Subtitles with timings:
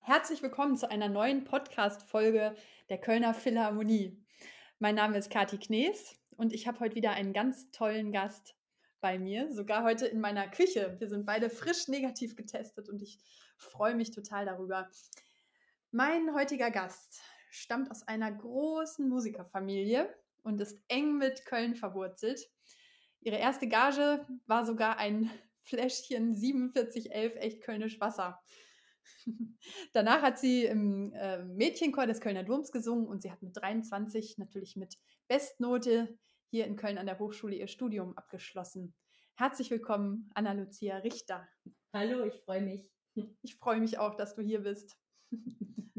[0.00, 2.56] Herzlich willkommen zu einer neuen Podcast-Folge
[2.88, 4.20] der Kölner Philharmonie.
[4.80, 8.56] Mein Name ist Kati Knees und ich habe heute wieder einen ganz tollen Gast
[9.00, 10.96] bei mir, sogar heute in meiner Küche.
[10.98, 13.20] Wir sind beide frisch negativ getestet und ich
[13.56, 14.90] freue mich total darüber.
[15.92, 17.20] Mein heutiger Gast
[17.50, 22.50] stammt aus einer großen Musikerfamilie und ist eng mit Köln verwurzelt.
[23.20, 25.30] Ihre erste Gage war sogar ein
[25.64, 28.40] Fläschchen 4711 echt Kölnisch Wasser.
[29.92, 34.38] Danach hat sie im äh, Mädchenchor des Kölner Doms gesungen und sie hat mit 23
[34.38, 36.18] natürlich mit Bestnote
[36.50, 38.94] hier in Köln an der Hochschule ihr Studium abgeschlossen.
[39.36, 41.48] Herzlich willkommen, Anna-Lucia Richter.
[41.94, 42.90] Hallo, ich freue mich.
[43.42, 44.96] Ich freue mich auch, dass du hier bist.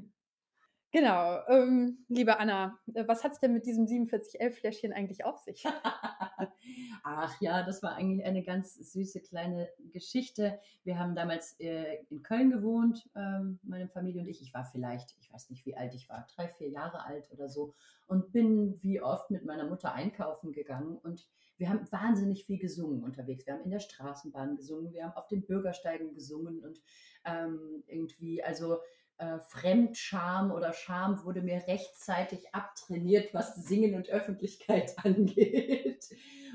[0.93, 5.65] Genau, ähm, liebe Anna, äh, was hat es denn mit diesem 4711-Fläschchen eigentlich auf sich?
[7.03, 10.59] Ach ja, das war eigentlich eine ganz süße kleine Geschichte.
[10.83, 14.43] Wir haben damals äh, in Köln gewohnt, ähm, meine Familie und ich.
[14.43, 17.49] Ich war vielleicht, ich weiß nicht, wie alt ich war, drei, vier Jahre alt oder
[17.49, 17.73] so
[18.05, 21.27] und bin wie oft mit meiner Mutter einkaufen gegangen und
[21.57, 23.47] wir haben wahnsinnig viel gesungen unterwegs.
[23.47, 26.81] Wir haben in der Straßenbahn gesungen, wir haben auf den Bürgersteigen gesungen und
[27.25, 28.77] ähm, irgendwie, also
[29.17, 36.05] äh, Fremdscham oder Scham wurde mir rechtzeitig abtrainiert, was Singen und Öffentlichkeit angeht.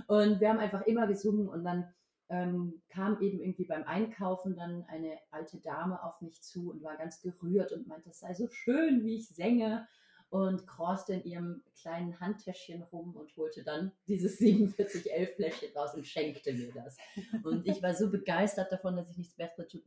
[0.07, 1.93] Und wir haben einfach immer gesungen und dann
[2.31, 6.97] ähm, kam eben irgendwie beim Einkaufen dann eine alte Dame auf mich zu und war
[6.97, 9.87] ganz gerührt und meinte, es sei so schön, wie ich sänge
[10.31, 16.07] und kroste in ihrem kleinen Handtäschchen rum und holte dann dieses 4711 Fläschchen raus und
[16.07, 16.97] schenkte mir das.
[17.43, 19.37] Und ich war so begeistert davon, dass ich nichts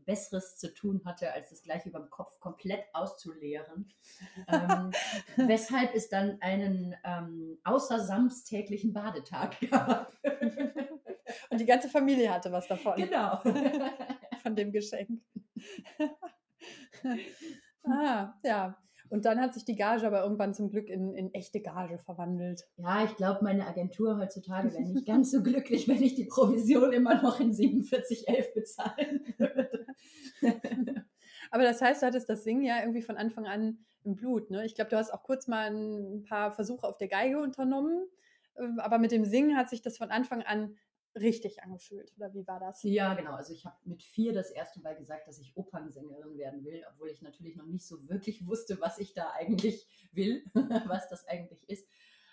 [0.05, 3.91] Besseres zu tun hatte, als das gleich über dem Kopf komplett auszuleeren.
[4.47, 4.91] ähm,
[5.47, 10.11] weshalb es dann einen ähm, außersamstäglichen Badetag gab.
[11.49, 12.95] und die ganze Familie hatte was davon.
[12.95, 13.41] Genau.
[14.41, 15.21] Von dem Geschenk.
[17.83, 18.77] ah, ja.
[19.11, 22.65] Und dann hat sich die Gage aber irgendwann zum Glück in, in echte Gage verwandelt.
[22.77, 26.93] Ja, ich glaube, meine Agentur heutzutage wäre nicht ganz so glücklich, wenn ich die Provision
[26.93, 29.85] immer noch in 47,11 bezahlen würde.
[31.51, 34.49] aber das heißt, du hattest das Singen ja irgendwie von Anfang an im Blut.
[34.49, 34.65] Ne?
[34.65, 38.07] Ich glaube, du hast auch kurz mal ein paar Versuche auf der Geige unternommen.
[38.57, 40.77] Ähm, aber mit dem Singen hat sich das von Anfang an
[41.15, 42.13] richtig angefühlt?
[42.17, 42.83] Oder wie war das?
[42.83, 43.33] Ja, genau.
[43.33, 47.09] Also ich habe mit vier das erste Mal gesagt, dass ich Opernsängerin werden will, obwohl
[47.09, 50.43] ich natürlich noch nicht so wirklich wusste, was ich da eigentlich will,
[50.87, 51.87] was das eigentlich ist.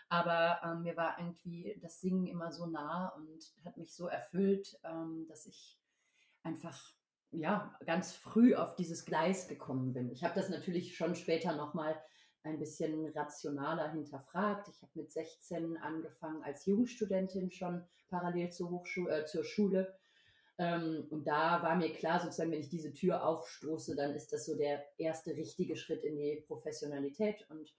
[0.09, 4.81] Aber ähm, mir war irgendwie das Singen immer so nah und hat mich so erfüllt,
[4.85, 5.79] ähm, dass ich
[6.43, 6.95] einfach
[7.31, 10.11] ja ganz früh auf dieses Gleis gekommen bin.
[10.11, 12.03] Ich habe das natürlich schon später nochmal mal
[12.49, 14.69] ein bisschen rationaler hinterfragt.
[14.69, 19.95] Ich habe mit 16 angefangen als Jungstudentin schon parallel zur, Hochschule, äh, zur Schule.
[20.59, 24.47] Ähm, und da war mir klar, sozusagen, wenn ich diese Tür aufstoße, dann ist das
[24.47, 27.47] so der erste richtige Schritt in die Professionalität.
[27.51, 27.73] Und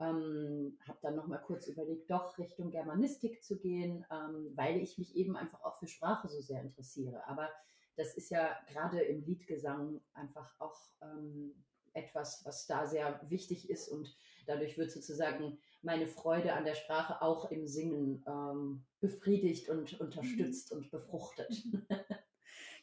[0.00, 4.98] ähm, habe dann noch mal kurz überlegt, doch Richtung Germanistik zu gehen, ähm, weil ich
[4.98, 7.26] mich eben einfach auch für Sprache so sehr interessiere.
[7.26, 7.48] Aber
[7.96, 11.54] das ist ja gerade im Liedgesang einfach auch ähm,
[11.94, 14.16] etwas, was da sehr wichtig ist und
[14.46, 20.72] dadurch wird sozusagen meine Freude an der Sprache auch im Singen ähm, befriedigt und unterstützt
[20.72, 20.78] mhm.
[20.78, 21.64] und befruchtet.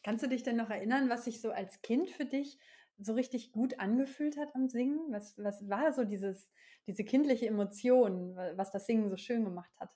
[0.04, 2.60] Kannst du dich denn noch erinnern, was sich so als Kind für dich
[2.98, 5.12] so richtig gut angefühlt hat am Singen?
[5.12, 6.50] Was, was war so dieses,
[6.88, 9.90] diese kindliche Emotion, was das Singen so schön gemacht hat?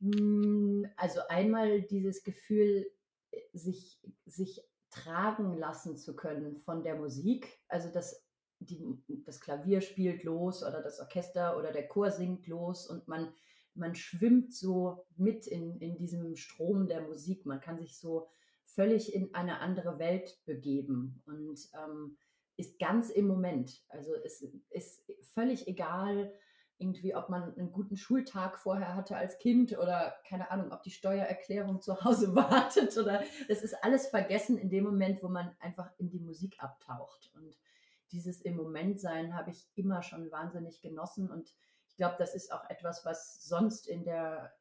[0.00, 2.86] Hm, also einmal dieses Gefühl,
[3.52, 7.60] sich, sich tragen lassen zu können von der Musik.
[7.68, 8.24] Also das,
[8.60, 8.84] die,
[9.24, 13.32] das Klavier spielt los oder das Orchester oder der Chor singt los und man,
[13.74, 17.46] man schwimmt so mit in, in diesem Strom der Musik.
[17.46, 18.28] Man kann sich so
[18.64, 22.16] völlig in eine andere Welt begeben und ähm,
[22.56, 23.82] ist ganz im Moment.
[23.88, 26.32] Also es ist völlig egal,
[26.82, 30.90] irgendwie, ob man einen guten Schultag vorher hatte als Kind oder keine Ahnung, ob die
[30.90, 35.90] Steuererklärung zu Hause wartet oder es ist alles vergessen in dem Moment, wo man einfach
[35.98, 37.30] in die Musik abtaucht.
[37.36, 37.56] Und
[38.10, 41.54] dieses im Moment sein habe ich immer schon wahnsinnig genossen und
[41.88, 44.52] ich glaube, das ist auch etwas, was sonst in der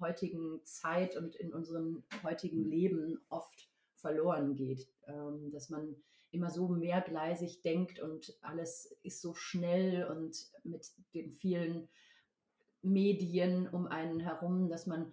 [0.00, 5.96] heutigen Zeit und in unserem heutigen Leben oft verloren geht, ähm, dass man
[6.30, 11.88] immer so mehrgleisig denkt und alles ist so schnell und mit den vielen
[12.82, 15.12] Medien um einen herum, dass man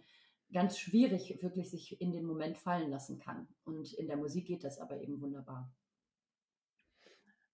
[0.51, 3.47] ganz schwierig wirklich sich in den Moment fallen lassen kann.
[3.65, 5.73] Und in der Musik geht das aber eben wunderbar.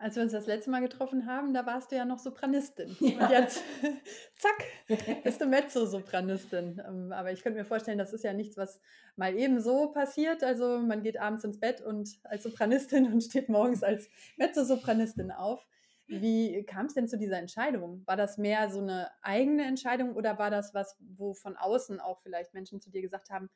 [0.01, 2.96] Als wir uns das letzte Mal getroffen haben, da warst du ja noch Sopranistin.
[3.01, 3.25] Ja.
[3.25, 3.62] Und jetzt,
[4.38, 4.63] zack,
[5.24, 6.81] bist du Mezzo-Sopranistin.
[6.88, 8.80] Ähm, aber ich könnte mir vorstellen, das ist ja nichts, was
[9.18, 10.42] mal eben so passiert.
[10.42, 15.68] Also man geht abends ins Bett und als Sopranistin und steht morgens als Mezzo-Sopranistin auf.
[16.07, 18.02] Wie kam es denn zu dieser Entscheidung?
[18.06, 22.22] War das mehr so eine eigene Entscheidung oder war das was, wo von außen auch
[22.22, 23.50] vielleicht Menschen zu dir gesagt haben,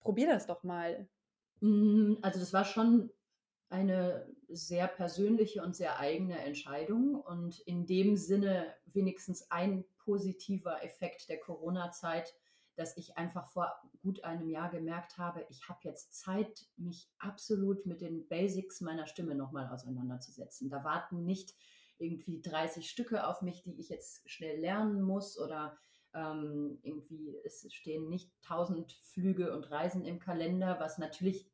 [0.00, 1.08] probier das doch mal?
[1.60, 3.10] Mm, also das war schon
[3.70, 11.28] eine sehr persönliche und sehr eigene Entscheidung und in dem Sinne wenigstens ein positiver Effekt
[11.28, 12.34] der Corona-Zeit,
[12.76, 17.84] dass ich einfach vor gut einem Jahr gemerkt habe, ich habe jetzt Zeit, mich absolut
[17.84, 20.70] mit den Basics meiner Stimme nochmal auseinanderzusetzen.
[20.70, 21.54] Da warten nicht
[21.98, 25.76] irgendwie 30 Stücke auf mich, die ich jetzt schnell lernen muss oder
[26.14, 31.50] ähm, irgendwie es stehen nicht 1000 Flüge und Reisen im Kalender, was natürlich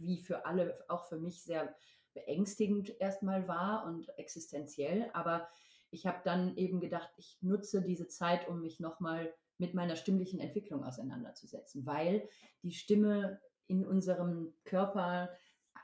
[0.00, 1.74] wie für alle, auch für mich sehr
[2.14, 5.10] beängstigend erstmal war und existenziell.
[5.12, 5.48] Aber
[5.90, 10.40] ich habe dann eben gedacht, ich nutze diese Zeit, um mich nochmal mit meiner stimmlichen
[10.40, 12.28] Entwicklung auseinanderzusetzen, weil
[12.62, 15.30] die Stimme in unserem Körper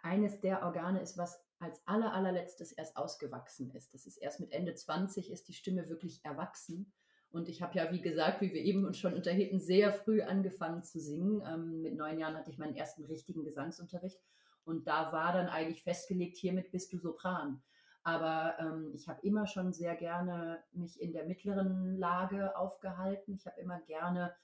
[0.02, 3.94] eines der Organe ist, was als aller, allerletztes erst ausgewachsen ist.
[3.94, 6.92] Das ist erst mit Ende 20 ist die Stimme wirklich erwachsen.
[7.37, 10.83] Und ich habe ja, wie gesagt, wie wir eben uns schon unterhielten, sehr früh angefangen
[10.83, 11.43] zu singen.
[11.47, 14.19] Ähm, mit neun Jahren hatte ich meinen ersten richtigen Gesangsunterricht.
[14.65, 17.62] Und da war dann eigentlich festgelegt, hiermit bist du Sopran.
[18.05, 23.35] Aber ähm, ich habe immer schon sehr gerne mich in der mittleren Lage aufgehalten.
[23.35, 24.35] Ich habe immer gerne,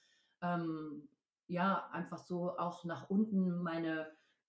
[0.43, 1.09] ähm,
[1.47, 4.05] ja, einfach so auch nach unten meine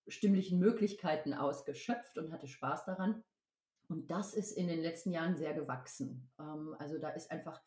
[0.07, 3.23] stimmlichen Möglichkeiten ausgeschöpft und hatte Spaß daran.
[3.87, 6.29] Und das ist in den letzten Jahren sehr gewachsen.
[6.39, 7.59] Ähm, also da ist einfach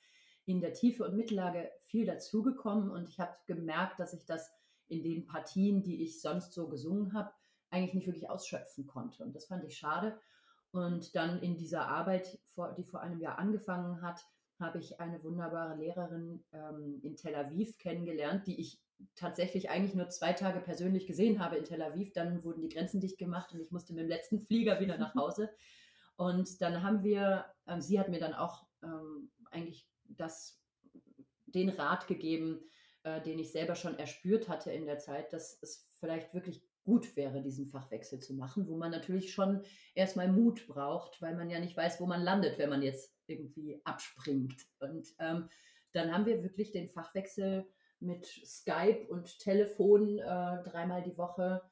[0.48, 4.50] in der Tiefe und Mittellage viel dazugekommen und ich habe gemerkt, dass ich das
[4.88, 7.30] in den Partien, die ich sonst so gesungen habe,
[7.68, 9.22] eigentlich nicht wirklich ausschöpfen konnte.
[9.22, 10.18] Und das fand ich schade.
[10.70, 12.38] Und dann in dieser Arbeit,
[12.78, 14.24] die vor einem Jahr angefangen hat,
[14.58, 18.80] habe ich eine wunderbare Lehrerin ähm, in Tel Aviv kennengelernt, die ich
[19.16, 22.14] tatsächlich eigentlich nur zwei Tage persönlich gesehen habe in Tel Aviv.
[22.14, 25.14] Dann wurden die Grenzen dicht gemacht und ich musste mit dem letzten Flieger wieder nach
[25.14, 25.50] Hause.
[26.16, 29.86] Und dann haben wir, äh, sie hat mir dann auch ähm, eigentlich
[30.18, 30.60] das,
[31.46, 32.60] den Rat gegeben,
[33.04, 37.16] äh, den ich selber schon erspürt hatte in der Zeit, dass es vielleicht wirklich gut
[37.16, 39.62] wäre, diesen Fachwechsel zu machen, wo man natürlich schon
[39.94, 43.80] erstmal Mut braucht, weil man ja nicht weiß, wo man landet, wenn man jetzt irgendwie
[43.84, 44.66] abspringt.
[44.80, 45.48] Und ähm,
[45.92, 47.68] dann haben wir wirklich den Fachwechsel
[48.00, 51.62] mit Skype und Telefon äh, dreimal die Woche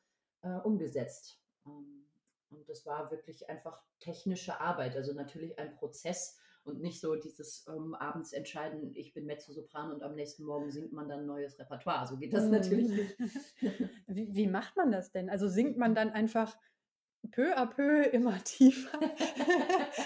[0.43, 1.41] äh, umgesetzt.
[1.65, 2.07] Ähm,
[2.51, 7.67] und das war wirklich einfach technische Arbeit, also natürlich ein Prozess, und nicht so dieses
[7.69, 11.59] ähm, abends entscheiden, ich bin Mezzosopran und am nächsten Morgen singt man dann ein neues
[11.59, 12.07] Repertoire.
[12.07, 12.51] So geht das mhm.
[12.51, 13.17] natürlich nicht.
[14.07, 15.31] wie, wie macht man das denn?
[15.31, 16.57] Also singt man dann einfach
[17.31, 18.99] peu à peu immer tiefer.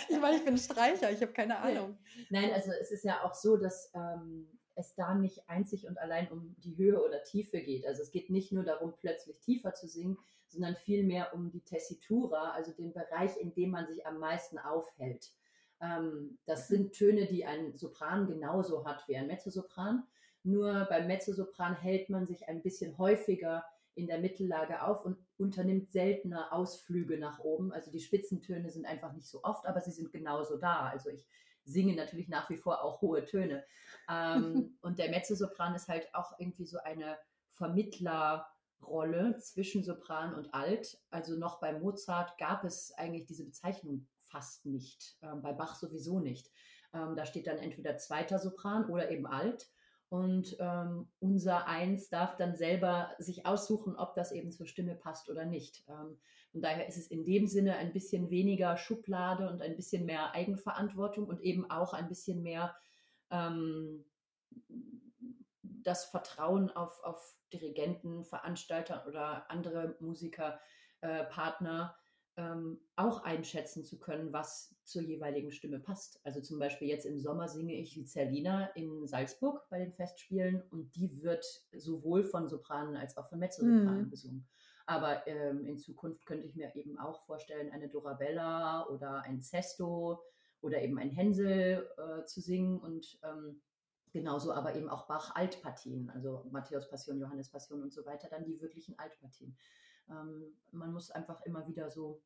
[0.08, 1.98] ich meine, ich bin Streicher, ich habe keine Ahnung.
[2.28, 6.30] Nein, also es ist ja auch so, dass ähm, es da nicht einzig und allein
[6.30, 7.86] um die Höhe oder Tiefe geht.
[7.86, 10.18] Also es geht nicht nur darum, plötzlich tiefer zu singen,
[10.48, 15.30] sondern vielmehr um die Tessitura, also den Bereich, in dem man sich am meisten aufhält.
[15.80, 20.04] Ähm, das sind Töne, die ein Sopran genauso hat wie ein Mezzosopran.
[20.42, 25.90] Nur beim Mezzosopran hält man sich ein bisschen häufiger in der Mittellage auf und unternimmt
[25.90, 27.72] seltener Ausflüge nach oben.
[27.72, 30.88] Also die Spitzentöne sind einfach nicht so oft, aber sie sind genauso da.
[30.88, 31.26] Also ich
[31.64, 33.64] singe natürlich nach wie vor auch hohe Töne.
[34.08, 37.18] Ähm, und der Mezzosopran ist halt auch irgendwie so eine
[37.48, 40.98] Vermittlerrolle zwischen Sopran und Alt.
[41.10, 45.16] Also noch bei Mozart gab es eigentlich diese Bezeichnung fast nicht.
[45.22, 46.50] Ähm, bei Bach sowieso nicht.
[46.92, 49.68] Ähm, da steht dann entweder zweiter Sopran oder eben alt.
[50.08, 55.30] Und ähm, unser Eins darf dann selber sich aussuchen, ob das eben zur Stimme passt
[55.30, 55.84] oder nicht.
[55.88, 56.18] Ähm,
[56.52, 60.34] und daher ist es in dem Sinne ein bisschen weniger Schublade und ein bisschen mehr
[60.34, 62.74] Eigenverantwortung und eben auch ein bisschen mehr
[63.30, 64.04] ähm,
[65.62, 70.60] das Vertrauen auf, auf Dirigenten, Veranstalter oder andere Musiker,
[71.02, 71.96] äh, Partner,
[72.36, 76.20] ähm, auch einschätzen zu können, was zur jeweiligen Stimme passt.
[76.24, 80.62] Also zum Beispiel jetzt im Sommer singe ich die Zerlina in Salzburg bei den Festspielen
[80.70, 84.10] und die wird sowohl von Sopranen als auch von Mezzosopranen mhm.
[84.10, 84.48] besungen.
[84.86, 90.22] Aber ähm, in Zukunft könnte ich mir eben auch vorstellen, eine Dorabella oder ein Zesto
[90.60, 93.60] oder eben ein Hänsel äh, zu singen und ähm,
[94.12, 98.60] genauso aber eben auch Bach-Altpartien, also Matthäus Passion, Johannes Passion und so weiter, dann die
[98.60, 99.56] wirklichen Altpartien.
[100.08, 102.22] Ähm, man muss einfach immer wieder so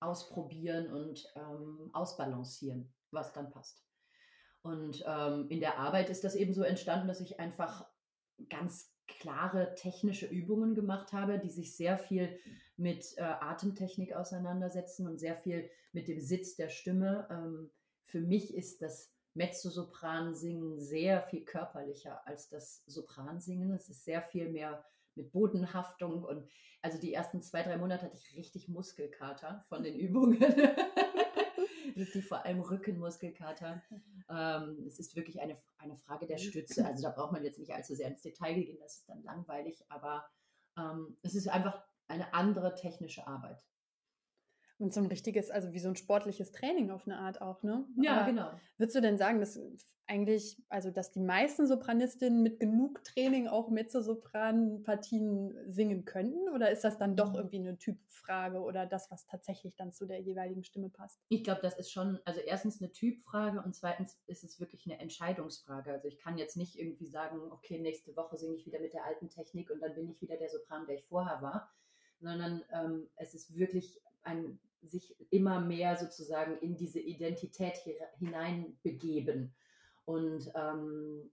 [0.00, 3.84] ausprobieren und ähm, ausbalancieren, was dann passt.
[4.62, 7.86] Und ähm, in der Arbeit ist das eben so entstanden, dass ich einfach
[8.48, 12.38] ganz klare technische Übungen gemacht habe, die sich sehr viel
[12.76, 17.26] mit äh, Atemtechnik auseinandersetzen und sehr viel mit dem Sitz der Stimme.
[17.30, 17.70] Ähm,
[18.04, 23.72] für mich ist das Mezzosopran-Singen sehr viel körperlicher als das Sopransingen.
[23.72, 24.84] Es ist sehr viel mehr
[25.18, 26.48] mit Bodenhaftung und
[26.80, 30.38] also die ersten zwei, drei Monate hatte ich richtig Muskelkater von den Übungen.
[31.96, 33.82] die vor allem Rückenmuskelkater.
[34.30, 36.86] Ähm, es ist wirklich eine, eine Frage der Stütze.
[36.86, 39.84] Also da braucht man jetzt nicht allzu sehr ins Detail gehen, das ist dann langweilig,
[39.88, 40.28] aber
[40.78, 43.64] ähm, es ist einfach eine andere technische Arbeit.
[44.78, 47.84] Und so ein richtiges, also wie so ein sportliches Training auf eine Art auch, ne?
[47.96, 48.50] Ja, Aber genau.
[48.76, 49.58] Würdest du denn sagen, dass
[50.08, 56.48] eigentlich, also dass die meisten Sopranistinnen mit genug Training auch Mezzosopran-Partien singen könnten?
[56.48, 57.36] Oder ist das dann doch mhm.
[57.36, 61.20] irgendwie eine Typfrage oder das, was tatsächlich dann zu der jeweiligen Stimme passt?
[61.28, 64.98] Ich glaube, das ist schon, also erstens eine Typfrage und zweitens ist es wirklich eine
[64.98, 65.92] Entscheidungsfrage.
[65.92, 69.04] Also ich kann jetzt nicht irgendwie sagen, okay, nächste Woche singe ich wieder mit der
[69.04, 71.70] alten Technik und dann bin ich wieder der Sopran, der ich vorher war,
[72.20, 77.78] sondern ähm, es ist wirklich ein sich immer mehr sozusagen in diese Identität
[78.18, 79.54] hineinbegeben.
[80.04, 81.30] Und ähm,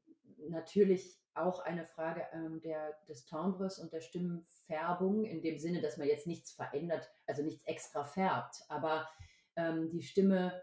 [0.49, 5.97] natürlich auch eine Frage ähm, der, des Timbres und der Stimmenfärbung, in dem Sinne, dass
[5.97, 9.07] man jetzt nichts verändert, also nichts extra färbt, aber
[9.55, 10.61] ähm, die Stimme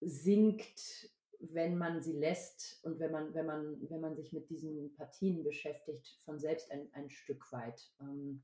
[0.00, 4.94] sinkt, wenn man sie lässt und wenn man, wenn man, wenn man sich mit diesen
[4.94, 7.90] Partien beschäftigt, von selbst ein, ein Stück weit.
[8.00, 8.42] Ähm,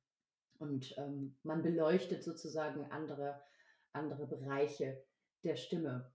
[0.58, 3.40] und ähm, man beleuchtet sozusagen andere,
[3.92, 5.02] andere Bereiche
[5.44, 6.12] der Stimme.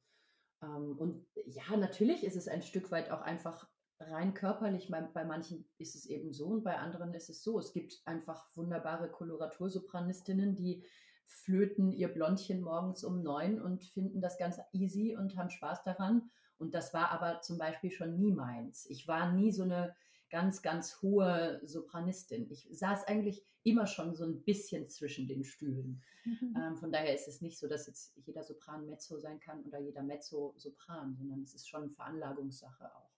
[0.62, 3.68] Ähm, und ja, natürlich ist es ein Stück weit auch einfach
[4.00, 4.90] rein körperlich.
[4.90, 7.60] Bei, bei, manchen ist es eben so und bei anderen ist es so.
[7.60, 10.86] Es gibt einfach wunderbare Koloratursopranistinnen, die
[11.26, 16.30] flöten ihr Blondchen morgens um neun und finden das ganz easy und haben Spaß daran.
[16.58, 18.86] Und das war aber zum Beispiel schon nie meins.
[18.90, 19.96] Ich war nie so eine
[20.32, 22.50] ganz, ganz hohe Sopranistin.
[22.50, 26.02] Ich saß eigentlich immer schon so ein bisschen zwischen den Stühlen.
[26.26, 26.56] Mhm.
[26.58, 29.80] Ähm, von daher ist es nicht so, dass jetzt jeder Sopran Mezzo sein kann oder
[29.80, 33.12] jeder Mezzo Sopran, sondern es ist schon Veranlagungssache auch.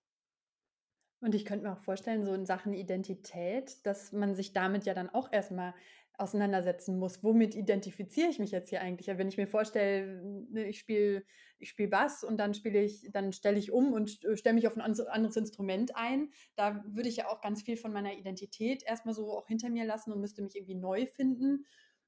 [1.20, 4.92] Und ich könnte mir auch vorstellen, so in Sachen Identität, dass man sich damit ja
[4.92, 5.72] dann auch erstmal
[6.18, 7.22] auseinandersetzen muss.
[7.22, 9.06] Womit identifiziere ich mich jetzt hier eigentlich?
[9.06, 11.24] Wenn ich mir vorstelle, ne, ich spiele
[11.58, 14.76] ich spiel Bass und dann spiele ich, dann stelle ich um und stelle mich auf
[14.76, 19.14] ein anderes Instrument ein, da würde ich ja auch ganz viel von meiner Identität erstmal
[19.14, 21.64] so auch hinter mir lassen und müsste mich irgendwie neu finden.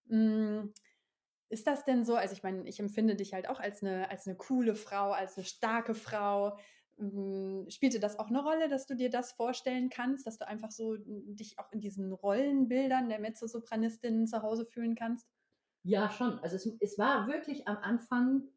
[0.08, 0.72] Hm,
[1.48, 2.16] ist das denn so?
[2.16, 5.36] Also ich meine, ich empfinde dich halt auch als eine, als eine coole Frau, als
[5.36, 6.58] eine starke Frau.
[6.98, 10.70] Hm, spielte das auch eine Rolle, dass du dir das vorstellen kannst, dass du einfach
[10.70, 15.26] so hm, dich auch in diesen Rollenbildern der Mezzosopranistin zu Hause fühlen kannst?
[15.82, 16.38] Ja, schon.
[16.40, 18.48] Also es, es war wirklich am Anfang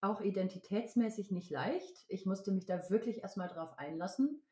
[0.00, 2.04] auch identitätsmäßig nicht leicht.
[2.08, 4.42] Ich musste mich da wirklich erstmal drauf einlassen.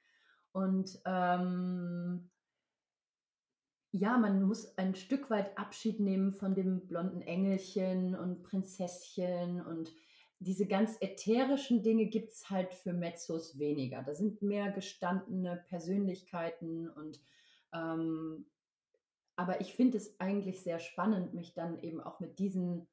[0.53, 2.31] Und ähm,
[3.91, 9.93] ja, man muss ein Stück weit Abschied nehmen von dem blonden Engelchen und Prinzesschen und
[10.41, 14.03] diese ganz ätherischen Dinge gibt es halt für Mezzos weniger.
[14.03, 17.21] Da sind mehr gestandene Persönlichkeiten und
[17.73, 18.47] ähm,
[19.37, 22.89] aber ich finde es eigentlich sehr spannend, mich dann eben auch mit diesen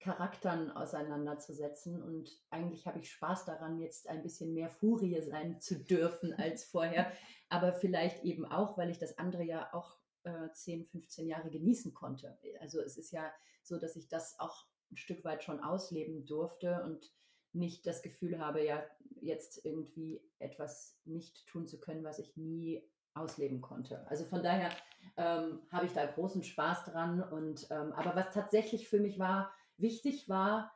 [0.00, 2.02] Charakteren auseinanderzusetzen.
[2.02, 6.64] Und eigentlich habe ich Spaß daran, jetzt ein bisschen mehr Furie sein zu dürfen als
[6.64, 7.12] vorher.
[7.48, 11.94] Aber vielleicht eben auch, weil ich das andere ja auch äh, 10, 15 Jahre genießen
[11.94, 12.36] konnte.
[12.60, 16.82] Also es ist ja so, dass ich das auch ein Stück weit schon ausleben durfte
[16.84, 17.10] und
[17.52, 18.82] nicht das Gefühl habe, ja,
[19.20, 22.82] jetzt irgendwie etwas nicht tun zu können, was ich nie
[23.14, 24.06] ausleben konnte.
[24.08, 24.68] Also von daher
[25.16, 27.22] ähm, habe ich da großen Spaß dran.
[27.22, 30.72] Und ähm, aber was tatsächlich für mich war, wichtig war,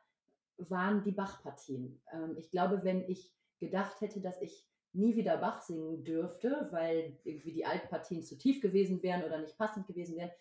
[0.57, 2.01] waren die Bachpartien.
[2.11, 7.17] Ähm, ich glaube, wenn ich gedacht hätte, dass ich nie wieder Bach singen dürfte, weil
[7.23, 10.31] irgendwie die alten Partien zu tief gewesen wären oder nicht passend gewesen wären,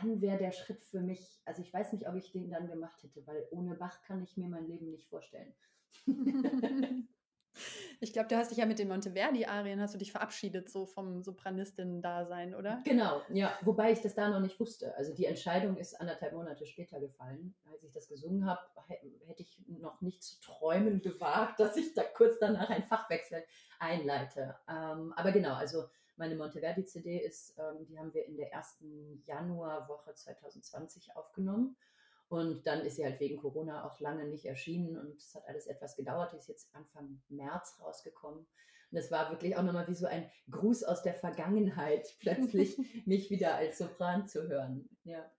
[0.00, 3.02] dann wäre der Schritt für mich, also ich weiß nicht, ob ich den dann gemacht
[3.02, 5.54] hätte, weil ohne Bach kann ich mir mein Leben nicht vorstellen.
[8.00, 11.22] Ich glaube, du hast dich ja mit den Monteverdi-Arien, hast du dich verabschiedet so vom
[11.22, 12.82] Sopranistin-Dasein, oder?
[12.84, 13.58] Genau, ja.
[13.62, 14.94] Wobei ich das da noch nicht wusste.
[14.96, 17.54] Also die Entscheidung ist anderthalb Monate später gefallen.
[17.72, 22.02] Als ich das gesungen habe, hätte ich noch nicht zu träumen gewagt, dass ich da
[22.02, 23.42] kurz danach einen Fachwechsel
[23.78, 24.56] einleite.
[24.68, 25.84] Ähm, aber genau, also
[26.16, 31.76] meine Monteverdi-CD ist, ähm, die haben wir in der ersten Januarwoche 2020 aufgenommen.
[32.28, 35.66] Und dann ist sie halt wegen Corona auch lange nicht erschienen und es hat alles
[35.68, 36.32] etwas gedauert.
[36.32, 38.46] Die ist jetzt Anfang März rausgekommen.
[38.90, 43.30] Und es war wirklich auch nochmal wie so ein Gruß aus der Vergangenheit, plötzlich mich
[43.30, 44.88] wieder als Sopran zu hören.
[45.04, 45.30] Ja.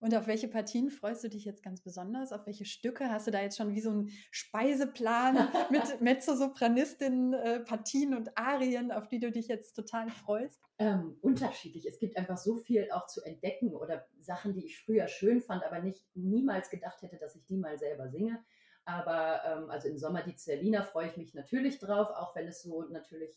[0.00, 2.32] Und auf welche Partien freust du dich jetzt ganz besonders?
[2.32, 3.10] Auf welche Stücke?
[3.10, 8.92] Hast du da jetzt schon wie so einen Speiseplan mit Mezzosopranistin, äh, Partien und Arien,
[8.92, 10.60] auf die du dich jetzt total freust?
[10.78, 11.84] Ähm, unterschiedlich.
[11.86, 15.64] Es gibt einfach so viel auch zu entdecken oder Sachen, die ich früher schön fand,
[15.64, 18.44] aber nicht niemals gedacht hätte, dass ich die mal selber singe.
[18.84, 22.62] Aber ähm, also im Sommer die Zerlina freue ich mich natürlich drauf, auch wenn es
[22.62, 23.36] so natürlich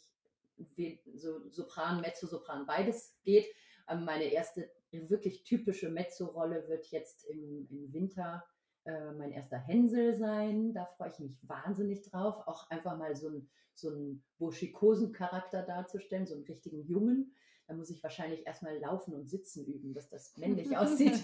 [1.15, 3.47] so Sopran, Mezzosopran, beides geht.
[3.89, 8.45] Ähm, meine erste wirklich typische Mezzo-Rolle wird jetzt im, im Winter
[8.85, 10.73] äh, mein erster Hänsel sein.
[10.73, 12.47] Da freue ich mich wahnsinnig drauf.
[12.47, 13.49] Auch einfach mal so einen
[13.81, 17.33] so einen burschikosen Charakter darzustellen, so einen richtigen Jungen.
[17.67, 21.19] Da muss ich wahrscheinlich erstmal laufen und sitzen üben, dass das männlich aussieht.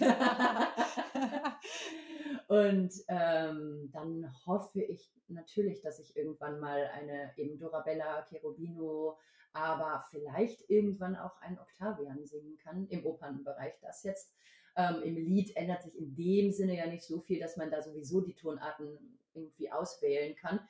[2.48, 9.18] und ähm, dann hoffe ich natürlich, dass ich irgendwann mal eine eben Dorabella, Cherubino,
[9.52, 14.34] aber vielleicht irgendwann auch einen Octavian singen kann, im Opernbereich das jetzt.
[14.76, 17.82] Ähm, Im Lied ändert sich in dem Sinne ja nicht so viel, dass man da
[17.82, 20.60] sowieso die Tonarten irgendwie auswählen kann.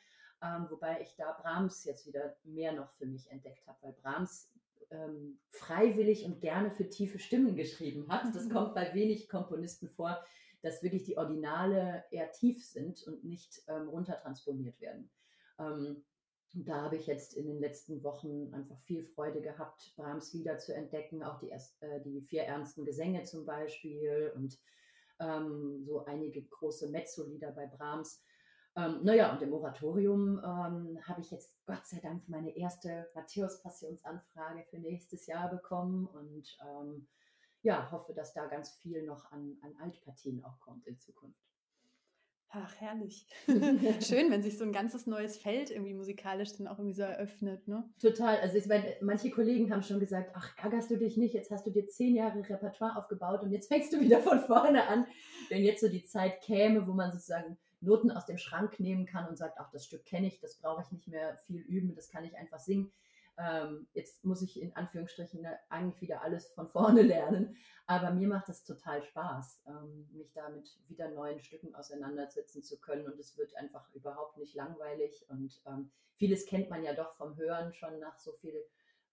[0.42, 4.50] Ähm, wobei ich da Brahms jetzt wieder mehr noch für mich entdeckt habe, weil Brahms
[4.90, 8.34] ähm, freiwillig und gerne für tiefe Stimmen geschrieben hat.
[8.34, 8.52] Das mhm.
[8.52, 10.24] kommt bei wenig Komponisten vor,
[10.62, 15.10] dass wirklich die Originale eher tief sind und nicht ähm, runtertransponiert werden.
[15.58, 16.04] Ähm,
[16.52, 20.74] da habe ich jetzt in den letzten Wochen einfach viel Freude gehabt, Brahms Lieder zu
[20.74, 24.58] entdecken, auch die, erst, äh, die vier ernsten Gesänge zum Beispiel und
[25.20, 28.22] ähm, so einige große Mezzo-Lieder bei Brahms.
[28.76, 34.64] Ähm, naja, und im Oratorium ähm, habe ich jetzt Gott sei Dank meine erste Matthäus-Passionsanfrage
[34.70, 37.08] für nächstes Jahr bekommen und ähm,
[37.62, 41.47] ja, hoffe, dass da ganz viel noch an, an Altpartien auch kommt in Zukunft.
[42.50, 43.26] Ach, herrlich.
[44.00, 47.68] Schön, wenn sich so ein ganzes neues Feld irgendwie musikalisch dann auch irgendwie so eröffnet,
[47.68, 47.84] ne?
[48.00, 48.38] Total.
[48.38, 51.66] Also ich meine, manche Kollegen haben schon gesagt, ach, ärgerst du dich nicht, jetzt hast
[51.66, 55.06] du dir zehn Jahre Repertoire aufgebaut und jetzt fängst du wieder von vorne an.
[55.50, 59.28] Wenn jetzt so die Zeit käme, wo man sozusagen Noten aus dem Schrank nehmen kann
[59.28, 62.08] und sagt, ach, das Stück kenne ich, das brauche ich nicht mehr viel üben, das
[62.08, 62.90] kann ich einfach singen
[63.38, 67.56] ähm, jetzt muss ich in Anführungsstrichen ne, eigentlich wieder alles von vorne lernen.
[67.86, 72.78] Aber mir macht es total Spaß, ähm, mich da mit wieder neuen Stücken auseinandersetzen zu
[72.78, 73.06] können.
[73.06, 75.24] Und es wird einfach überhaupt nicht langweilig.
[75.28, 78.62] Und ähm, vieles kennt man ja doch vom Hören schon nach so vielen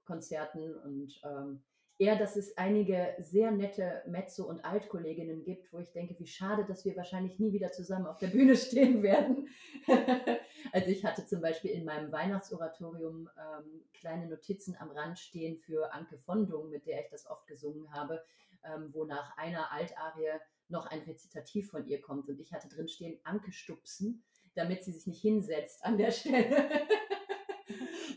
[0.05, 0.75] Konzerten.
[0.75, 1.63] Und ähm,
[1.97, 6.65] eher, dass es einige sehr nette Mezzo- und Altkolleginnen gibt, wo ich denke, wie schade,
[6.65, 9.47] dass wir wahrscheinlich nie wieder zusammen auf der Bühne stehen werden.
[10.73, 15.93] also ich hatte zum Beispiel in meinem Weihnachtsoratorium ähm, kleine Notizen am Rand stehen für
[15.93, 18.21] Anke Fondung, mit der ich das oft gesungen habe,
[18.63, 22.27] ähm, wo nach einer Altarie noch ein Rezitativ von ihr kommt.
[22.27, 24.23] Und ich hatte drin stehen, Anke stupsen,
[24.55, 26.69] damit sie sich nicht hinsetzt an der Stelle.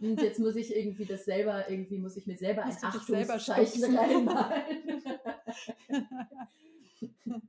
[0.00, 5.02] Und jetzt muss ich irgendwie das selber, irgendwie muss ich mir selber ein Achtungszeichen reinmalen.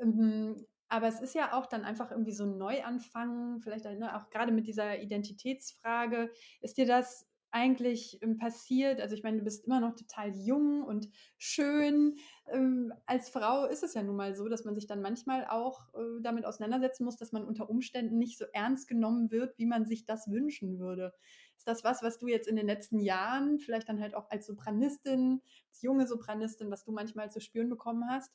[0.00, 0.54] Ähm,
[0.88, 4.66] aber es ist ja auch dann einfach irgendwie so ein Neuanfang, vielleicht auch gerade mit
[4.66, 6.30] dieser Identitätsfrage.
[6.60, 9.00] Ist dir das eigentlich ähm, passiert?
[9.00, 12.16] Also ich meine, du bist immer noch total jung und schön.
[12.50, 15.88] Ähm, als Frau ist es ja nun mal so, dass man sich dann manchmal auch
[15.94, 19.86] äh, damit auseinandersetzen muss, dass man unter Umständen nicht so ernst genommen wird, wie man
[19.86, 21.14] sich das wünschen würde.
[21.58, 24.46] Ist das was, was du jetzt in den letzten Jahren, vielleicht dann halt auch als
[24.46, 28.32] Sopranistin, als junge Sopranistin, was du manchmal zu spüren bekommen hast?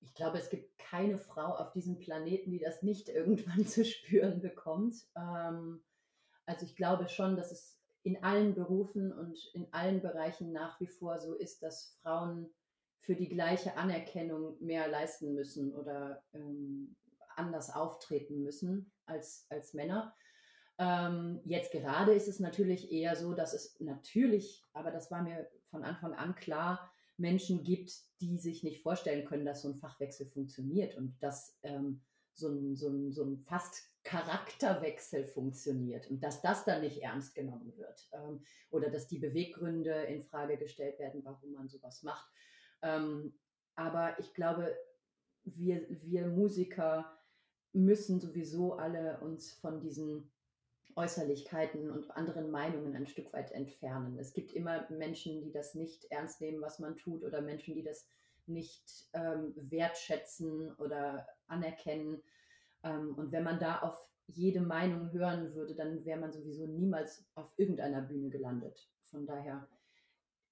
[0.00, 4.40] Ich glaube, es gibt keine Frau auf diesem Planeten, die das nicht irgendwann zu spüren
[4.40, 4.96] bekommt.
[5.16, 5.84] Ähm,
[6.44, 10.88] also ich glaube schon, dass es in allen Berufen und in allen Bereichen nach wie
[10.88, 12.52] vor so ist, dass Frauen
[12.98, 16.96] für die gleiche Anerkennung mehr leisten müssen oder ähm,
[17.36, 20.14] anders auftreten müssen als, als Männer.
[20.78, 25.48] Ähm, jetzt gerade ist es natürlich eher so, dass es natürlich, aber das war mir
[25.70, 30.26] von Anfang an klar, Menschen gibt, die sich nicht vorstellen können, dass so ein Fachwechsel
[30.26, 36.42] funktioniert und dass ähm, so, ein, so, ein, so ein fast Charakterwechsel funktioniert und dass
[36.42, 41.24] das dann nicht ernst genommen wird ähm, oder dass die Beweggründe in Frage gestellt werden,
[41.24, 42.28] warum man sowas macht.
[42.82, 43.38] Ähm,
[43.76, 44.76] aber ich glaube,
[45.44, 47.18] wir, wir Musiker
[47.72, 50.30] müssen sowieso alle uns von diesen
[50.96, 54.18] Äußerlichkeiten und anderen Meinungen ein Stück weit entfernen.
[54.18, 57.82] Es gibt immer Menschen, die das nicht ernst nehmen, was man tut, oder Menschen, die
[57.82, 58.06] das
[58.46, 62.22] nicht ähm, wertschätzen oder anerkennen.
[62.82, 67.26] Ähm, und wenn man da auf jede Meinung hören würde, dann wäre man sowieso niemals
[67.34, 68.88] auf irgendeiner Bühne gelandet.
[69.04, 69.68] Von daher,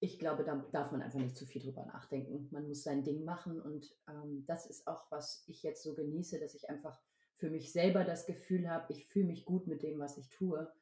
[0.00, 2.48] ich glaube, da darf man einfach nicht zu viel drüber nachdenken.
[2.50, 6.38] Man muss sein Ding machen und ähm, das ist auch, was ich jetzt so genieße,
[6.40, 7.00] dass ich einfach
[7.42, 10.72] für mich selber das Gefühl habe, ich fühle mich gut mit dem, was ich tue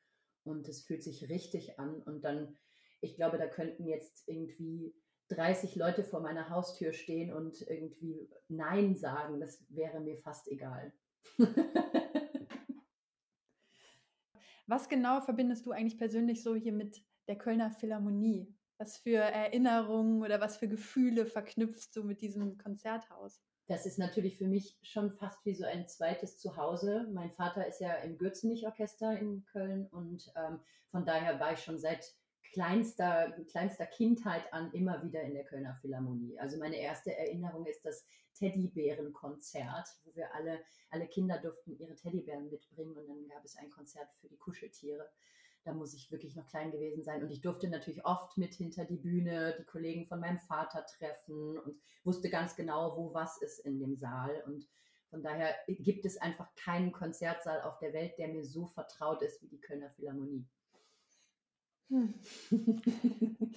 [0.44, 2.58] und es fühlt sich richtig an und dann,
[3.00, 4.94] ich glaube, da könnten jetzt irgendwie
[5.28, 10.92] 30 Leute vor meiner Haustür stehen und irgendwie Nein sagen, das wäre mir fast egal.
[14.66, 18.54] Was genau verbindest du eigentlich persönlich so hier mit der Kölner Philharmonie?
[18.76, 23.42] Was für Erinnerungen oder was für Gefühle verknüpfst du mit diesem Konzerthaus?
[23.70, 27.06] Das ist natürlich für mich schon fast wie so ein zweites Zuhause.
[27.14, 30.58] Mein Vater ist ja im Gürzenich-Orchester in Köln und ähm,
[30.90, 32.12] von daher war ich schon seit
[32.52, 36.36] kleinster, kleinster Kindheit an immer wieder in der Kölner Philharmonie.
[36.40, 38.04] Also meine erste Erinnerung ist das
[38.34, 40.58] Teddybärenkonzert, wo wir alle,
[40.90, 45.08] alle Kinder durften ihre Teddybären mitbringen und dann gab es ein Konzert für die Kuscheltiere.
[45.64, 47.22] Da muss ich wirklich noch klein gewesen sein.
[47.22, 51.58] Und ich durfte natürlich oft mit hinter die Bühne die Kollegen von meinem Vater treffen
[51.58, 54.42] und wusste ganz genau, wo was ist in dem Saal.
[54.46, 54.66] Und
[55.10, 59.42] von daher gibt es einfach keinen Konzertsaal auf der Welt, der mir so vertraut ist
[59.42, 60.46] wie die Kölner Philharmonie.
[61.90, 62.14] Hm.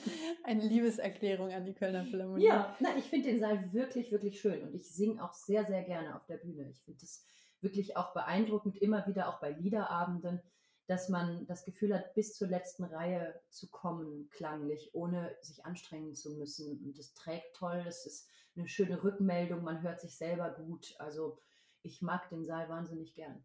[0.43, 2.45] Eine Liebeserklärung an die Kölner Philharmonie.
[2.45, 5.83] Ja, na, ich finde den Saal wirklich, wirklich schön und ich singe auch sehr, sehr
[5.83, 6.67] gerne auf der Bühne.
[6.69, 7.23] Ich finde es
[7.61, 10.41] wirklich auch beeindruckend, immer wieder auch bei Liederabenden,
[10.87, 16.13] dass man das Gefühl hat, bis zur letzten Reihe zu kommen, klanglich, ohne sich anstrengen
[16.13, 16.83] zu müssen.
[16.83, 20.95] Und es trägt toll, es ist eine schöne Rückmeldung, man hört sich selber gut.
[20.99, 21.39] Also
[21.81, 23.43] ich mag den Saal wahnsinnig gern.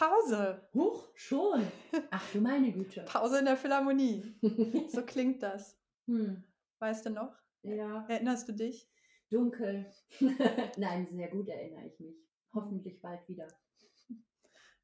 [0.00, 0.66] Pause.
[0.72, 1.70] Huch, schon.
[2.10, 3.02] Ach du meine Güte.
[3.02, 4.34] Pause in der Philharmonie.
[4.88, 5.78] So klingt das.
[6.06, 6.42] Hm.
[6.78, 7.36] Weißt du noch?
[7.60, 8.06] Ja.
[8.08, 8.90] Erinnerst du dich?
[9.30, 9.92] Dunkel.
[10.78, 12.16] Nein, sehr gut erinnere ich mich.
[12.54, 13.46] Hoffentlich bald wieder.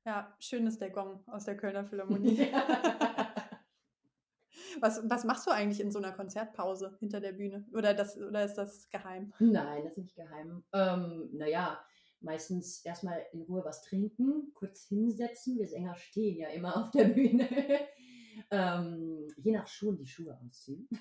[0.04, 2.52] Ja, schön ist der Gong aus der Kölner Philharmonie.
[4.80, 7.66] was, was machst du eigentlich in so einer Konzertpause hinter der Bühne?
[7.72, 9.32] Oder, das, oder ist das geheim?
[9.38, 10.62] Nein, das ist nicht geheim.
[10.74, 11.82] Ähm, naja,
[12.20, 15.58] meistens erstmal in Ruhe was trinken, kurz hinsetzen.
[15.58, 17.48] Wir Sänger stehen ja immer auf der Bühne.
[18.50, 20.88] ähm, je nach Schuhen die Schuhe ausziehen.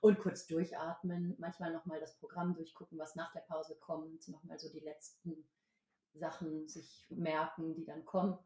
[0.00, 4.70] und kurz durchatmen, manchmal nochmal das Programm durchgucken, was nach der Pause kommt, nochmal so
[4.70, 5.44] die letzten
[6.12, 8.38] Sachen sich merken, die dann kommen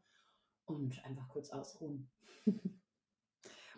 [0.66, 2.10] und einfach kurz ausruhen.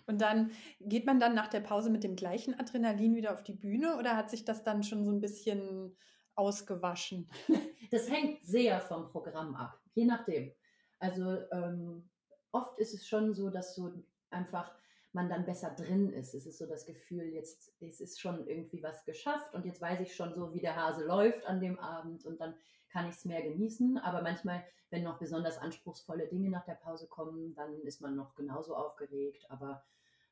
[0.07, 0.51] Und dann
[0.81, 4.17] geht man dann nach der Pause mit dem gleichen Adrenalin wieder auf die Bühne oder
[4.17, 5.97] hat sich das dann schon so ein bisschen
[6.41, 7.29] ausgewaschen?
[7.93, 10.53] Das hängt sehr vom Programm ab, je nachdem.
[11.01, 12.09] Also ähm,
[12.53, 13.93] oft ist es schon so, dass so
[14.31, 14.73] einfach
[15.13, 16.33] man dann besser drin ist.
[16.35, 19.99] Es ist so das Gefühl, jetzt es ist schon irgendwie was geschafft und jetzt weiß
[20.03, 22.55] ich schon so, wie der Hase läuft an dem Abend und dann
[22.91, 23.99] kann ich es mehr genießen.
[23.99, 28.37] Aber manchmal, wenn noch besonders anspruchsvolle Dinge nach der Pause kommen, dann ist man noch
[28.37, 29.47] genauso aufgeregt.
[29.49, 29.85] Aber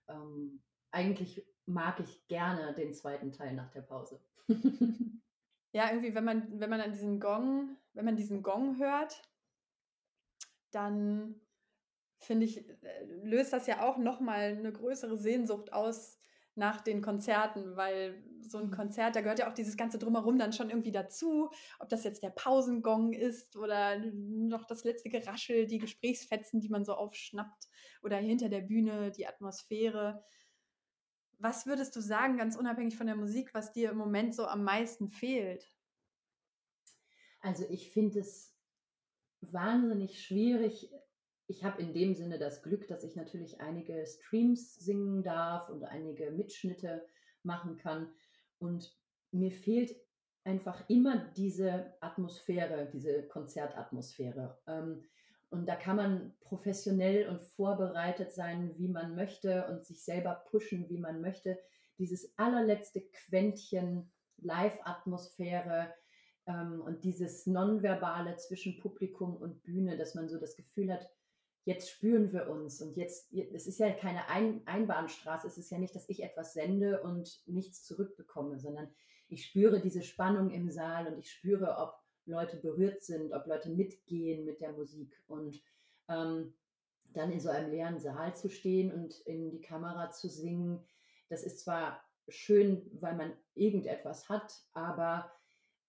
[0.09, 4.21] ähm, eigentlich mag ich gerne den zweiten Teil nach der Pause.
[5.79, 9.23] Ja, irgendwie, wenn man, wenn man an diesen Gong, wenn man diesen Gong hört,
[10.73, 11.41] dann
[12.19, 16.19] finde ich, äh, löst das ja auch nochmal eine größere Sehnsucht aus
[16.57, 18.71] nach den Konzerten, weil so ein mhm.
[18.73, 22.25] Konzert, da gehört ja auch dieses ganze Drumherum dann schon irgendwie dazu, ob das jetzt
[22.25, 27.69] der Pausengong ist oder noch das letzte Geraschel, die Gesprächsfetzen, die man so aufschnappt
[28.03, 30.25] oder hinter der Bühne die Atmosphäre.
[31.39, 34.65] Was würdest du sagen, ganz unabhängig von der Musik, was dir im Moment so am
[34.65, 35.67] meisten fehlt?
[37.41, 38.57] Also ich finde es
[39.41, 40.91] wahnsinnig schwierig.
[41.47, 45.85] Ich habe in dem Sinne das Glück, dass ich natürlich einige Streams singen darf und
[45.85, 47.07] einige Mitschnitte
[47.43, 48.13] machen kann.
[48.59, 48.99] Und
[49.31, 49.97] mir fehlt
[50.45, 54.59] einfach immer diese Atmosphäre, diese Konzertatmosphäre.
[54.67, 55.05] Ähm,
[55.51, 60.89] und da kann man professionell und vorbereitet sein, wie man möchte und sich selber pushen,
[60.89, 61.59] wie man möchte.
[61.99, 65.93] Dieses allerletzte Quäntchen Live-Atmosphäre
[66.47, 71.09] ähm, und dieses Nonverbale zwischen Publikum und Bühne, dass man so das Gefühl hat,
[71.65, 75.79] jetzt spüren wir uns und jetzt, es ist ja keine Ein Einbahnstraße, es ist ja
[75.79, 78.89] nicht, dass ich etwas sende und nichts zurückbekomme, sondern
[79.29, 81.95] ich spüre diese Spannung im Saal und ich spüre, ob
[82.29, 85.21] Leute berührt sind, ob Leute mitgehen mit der Musik.
[85.27, 85.61] Und
[86.09, 86.55] ähm,
[87.13, 90.85] dann in so einem leeren Saal zu stehen und in die Kamera zu singen,
[91.29, 95.31] das ist zwar schön, weil man irgendetwas hat, aber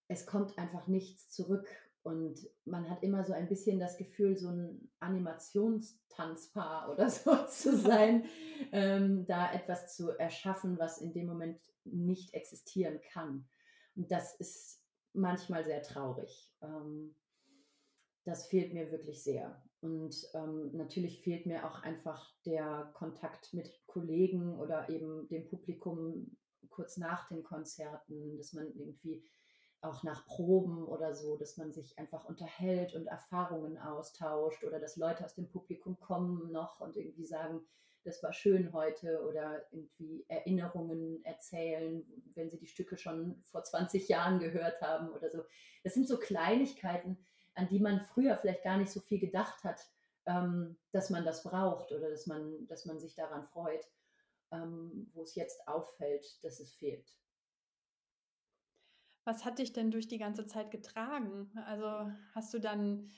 [0.07, 1.67] es kommt einfach nichts zurück.
[2.01, 7.75] Und man hat immer so ein bisschen das Gefühl, so ein Animationstanzpaar oder so zu
[7.77, 8.25] sein,
[8.71, 13.47] ähm, da etwas zu erschaffen, was in dem Moment nicht existieren kann.
[13.95, 14.78] Und das ist
[15.13, 16.51] manchmal sehr traurig.
[16.61, 17.15] Ähm,
[18.25, 19.61] das fehlt mir wirklich sehr.
[19.81, 26.37] Und ähm, natürlich fehlt mir auch einfach der Kontakt mit Kollegen oder eben dem Publikum
[26.69, 29.23] kurz nach den Konzerten, dass man irgendwie
[29.81, 34.97] auch nach Proben oder so, dass man sich einfach unterhält und Erfahrungen austauscht oder dass
[34.97, 37.61] Leute aus dem Publikum kommen noch und irgendwie sagen,
[38.03, 42.03] das war schön heute oder irgendwie Erinnerungen erzählen,
[42.35, 45.43] wenn sie die Stücke schon vor 20 Jahren gehört haben oder so.
[45.83, 47.17] Das sind so Kleinigkeiten,
[47.55, 49.81] an die man früher vielleicht gar nicht so viel gedacht hat,
[50.25, 53.85] ähm, dass man das braucht oder dass man, dass man sich daran freut,
[54.51, 57.13] ähm, wo es jetzt auffällt, dass es fehlt.
[59.25, 61.51] Was hat dich denn durch die ganze Zeit getragen?
[61.65, 63.09] Also hast du dann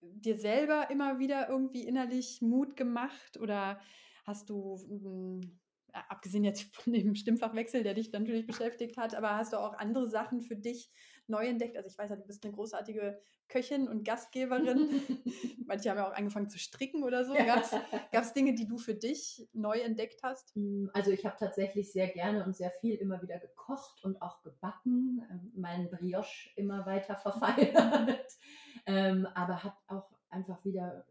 [0.00, 3.80] dir selber immer wieder irgendwie innerlich Mut gemacht oder
[4.24, 5.60] hast du hm,
[5.92, 10.08] abgesehen jetzt von dem Stimmfachwechsel, der dich natürlich beschäftigt hat, aber hast du auch andere
[10.08, 10.90] Sachen für dich
[11.26, 11.76] neu entdeckt?
[11.76, 14.88] Also ich weiß ja, du bist eine großartige Köchin und Gastgeberin.
[15.66, 17.34] Manche haben ja auch angefangen zu stricken oder so.
[17.34, 20.54] Gab es Dinge, die du für dich neu entdeckt hast?
[20.54, 24.42] Hm, also ich habe tatsächlich sehr gerne und sehr viel immer wieder gekocht und auch
[24.42, 28.38] gebacken, ähm, meinen Brioche immer weiter verfeinert,
[28.86, 31.04] ähm, aber habe auch einfach wieder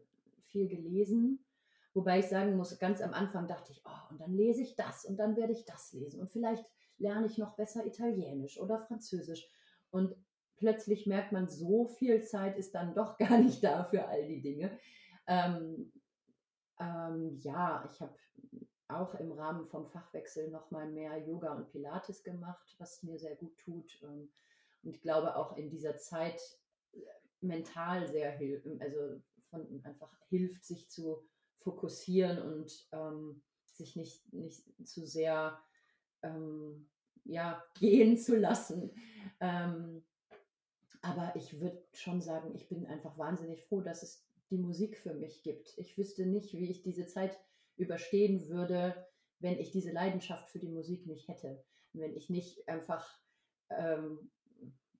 [0.46, 1.44] viel gelesen
[1.92, 5.04] Wobei ich sagen muss, ganz am Anfang dachte ich, oh, und dann lese ich das
[5.04, 6.64] und dann werde ich das lesen und vielleicht
[6.98, 9.48] lerne ich noch besser Italienisch oder Französisch.
[9.90, 10.14] Und
[10.56, 14.40] plötzlich merkt man, so viel Zeit ist dann doch gar nicht da für all die
[14.40, 14.78] Dinge.
[15.26, 15.92] Ähm,
[16.78, 18.14] ähm, ja, ich habe
[18.88, 23.56] auch im Rahmen vom Fachwechsel nochmal mehr Yoga und Pilates gemacht, was mir sehr gut
[23.58, 24.00] tut.
[24.02, 24.30] Ähm,
[24.82, 26.40] und ich glaube auch in dieser Zeit
[26.92, 27.00] äh,
[27.40, 31.22] mental sehr hilft, also von einfach hilft, sich zu
[31.60, 35.58] fokussieren und ähm, sich nicht, nicht zu sehr
[36.22, 36.88] ähm,
[37.24, 38.90] ja, gehen zu lassen.
[39.40, 40.02] Ähm,
[41.02, 45.14] aber ich würde schon sagen, ich bin einfach wahnsinnig froh, dass es die Musik für
[45.14, 45.72] mich gibt.
[45.78, 47.38] Ich wüsste nicht, wie ich diese Zeit
[47.76, 49.06] überstehen würde,
[49.38, 51.64] wenn ich diese Leidenschaft für die Musik nicht hätte.
[51.92, 53.18] Wenn ich nicht einfach
[53.70, 54.30] ähm,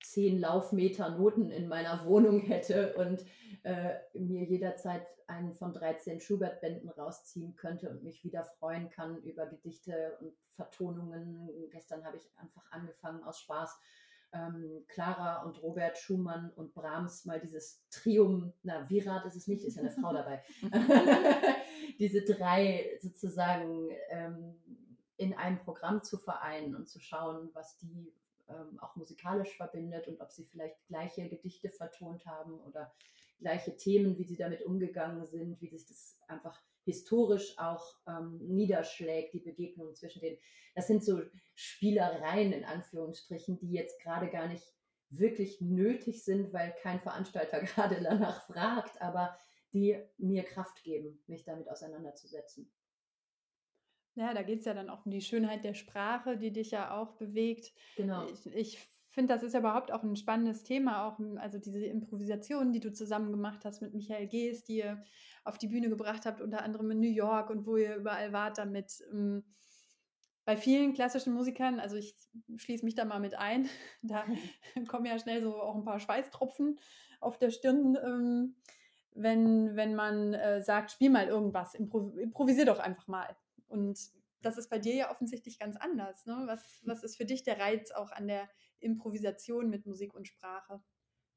[0.02, 3.24] zehn Laufmeter Noten in meiner Wohnung hätte und
[3.62, 9.46] äh, mir jederzeit einen von 13 Schubert-Bänden rausziehen könnte und mich wieder freuen kann über
[9.46, 11.48] Gedichte und Vertonungen.
[11.70, 13.78] Gestern habe ich einfach angefangen aus Spaß.
[14.32, 19.64] Ähm, Clara und Robert Schumann und Brahms mal dieses Trium, na, Virat ist es nicht,
[19.64, 20.42] ist ja eine Frau dabei.
[21.98, 24.54] Diese drei sozusagen ähm,
[25.16, 28.12] in einem Programm zu vereinen und zu schauen, was die
[28.48, 32.92] ähm, auch musikalisch verbindet und ob sie vielleicht gleiche Gedichte vertont haben oder
[33.40, 39.34] gleiche Themen, wie sie damit umgegangen sind, wie sich das einfach historisch auch ähm, niederschlägt,
[39.34, 40.38] die Begegnung zwischen denen.
[40.74, 41.20] Das sind so
[41.54, 44.64] Spielereien in Anführungsstrichen, die jetzt gerade gar nicht
[45.10, 49.36] wirklich nötig sind, weil kein Veranstalter gerade danach fragt, aber
[49.72, 52.72] die mir Kraft geben, mich damit auseinanderzusetzen.
[54.14, 56.98] Ja, da geht es ja dann auch um die Schönheit der Sprache, die dich ja
[56.98, 57.72] auch bewegt.
[57.96, 58.26] Genau.
[58.26, 62.72] Ich, ich finde, das ist ja überhaupt auch ein spannendes Thema, auch also diese Improvisationen,
[62.72, 65.02] die du zusammen gemacht hast mit Michael Gees, die ihr
[65.44, 68.58] auf die Bühne gebracht habt, unter anderem in New York und wo ihr überall wart
[68.58, 69.02] damit.
[69.12, 69.44] Ähm,
[70.44, 72.16] bei vielen klassischen Musikern, also ich
[72.56, 73.68] schließe mich da mal mit ein,
[74.02, 74.24] da
[74.88, 76.78] kommen ja schnell so auch ein paar Schweißtropfen
[77.20, 78.56] auf der Stirn, ähm,
[79.12, 83.36] wenn, wenn man äh, sagt, spiel mal irgendwas, improvisier doch einfach mal.
[83.68, 83.98] Und
[84.42, 86.26] das ist bei dir ja offensichtlich ganz anders.
[86.26, 86.42] Ne?
[86.46, 88.48] Was, was ist für dich der Reiz auch an der
[88.80, 90.82] Improvisation mit Musik und Sprache?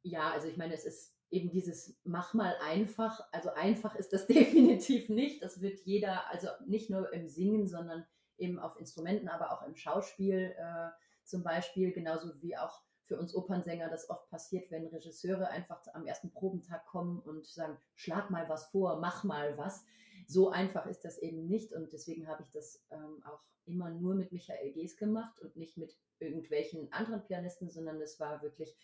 [0.02, 3.22] Ja, also ich meine, es ist eben dieses mach mal einfach.
[3.32, 5.42] Also einfach ist das definitiv nicht.
[5.42, 8.06] Das wird jeder, also nicht nur im Singen, sondern
[8.38, 10.90] eben auf Instrumenten, aber auch im Schauspiel äh,
[11.24, 16.06] zum Beispiel, genauso wie auch für uns Opernsänger das oft passiert, wenn Regisseure einfach am
[16.06, 19.86] ersten Probentag kommen und sagen, schlag mal was vor, mach mal was
[20.28, 24.16] so einfach ist das eben nicht und deswegen habe ich das ähm, auch immer nur
[24.16, 28.76] mit Michael Gees gemacht und nicht mit irgendwelchen anderen Pianisten, sondern es war wirklich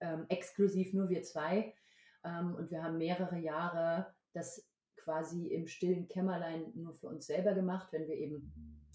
[0.00, 1.74] ähm, exklusiv nur wir zwei
[2.24, 7.54] ähm, und wir haben mehrere Jahre das quasi im stillen Kämmerlein nur für uns selber
[7.54, 8.52] gemacht, wenn wir eben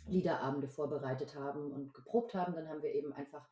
[0.07, 3.47] Liederabende vorbereitet haben und geprobt haben, dann haben wir eben einfach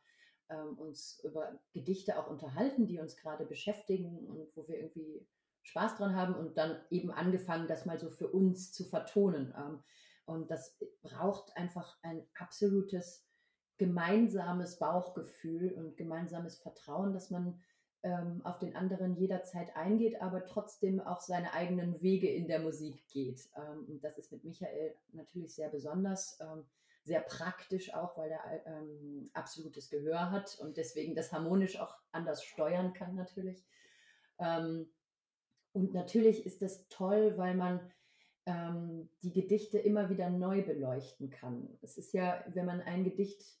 [0.50, 5.26] ähm, uns über Gedichte auch unterhalten, die uns gerade beschäftigen und wo wir irgendwie
[5.62, 9.54] Spaß dran haben und dann eben angefangen, das mal so für uns zu vertonen.
[9.56, 9.82] Ähm,
[10.26, 13.26] und das braucht einfach ein absolutes
[13.80, 17.58] gemeinsames Bauchgefühl und gemeinsames Vertrauen, dass man
[18.02, 23.08] ähm, auf den anderen jederzeit eingeht, aber trotzdem auch seine eigenen Wege in der Musik
[23.08, 23.48] geht.
[23.56, 26.38] Ähm, und das ist mit Michael natürlich sehr besonders,
[27.04, 28.42] sehr praktisch auch, weil er
[29.32, 33.64] absolutes Gehör hat und deswegen das harmonisch auch anders steuern kann natürlich.
[34.36, 37.80] Und natürlich ist das toll, weil man
[38.46, 41.68] ähm, die Gedichte immer wieder neu beleuchten kann.
[41.82, 43.59] Es ist ja, wenn man ein Gedicht,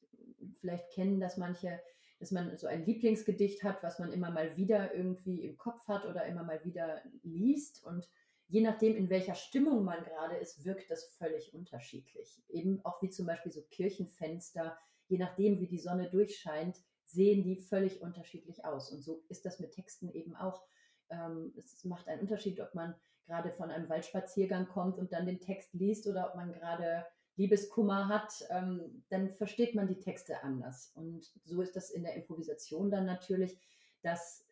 [0.60, 1.80] vielleicht kennen das manche,
[2.18, 6.04] dass man so ein Lieblingsgedicht hat, was man immer mal wieder irgendwie im Kopf hat
[6.04, 7.82] oder immer mal wieder liest.
[7.82, 8.08] Und
[8.48, 12.42] je nachdem, in welcher Stimmung man gerade ist, wirkt das völlig unterschiedlich.
[12.48, 14.76] Eben auch wie zum Beispiel so Kirchenfenster,
[15.08, 18.92] je nachdem, wie die Sonne durchscheint, sehen die völlig unterschiedlich aus.
[18.92, 20.62] Und so ist das mit Texten eben auch.
[21.08, 22.94] Ähm, es macht einen Unterschied, ob man
[23.26, 27.06] gerade von einem Waldspaziergang kommt und dann den Text liest oder ob man gerade
[27.40, 30.92] Liebeskummer hat, ähm, dann versteht man die Texte anders.
[30.94, 33.58] Und so ist das in der Improvisation dann natürlich,
[34.02, 34.46] dass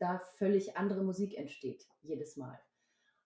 [0.00, 2.58] da völlig andere Musik entsteht, jedes Mal.